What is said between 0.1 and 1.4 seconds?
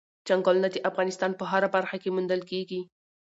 چنګلونه د افغانستان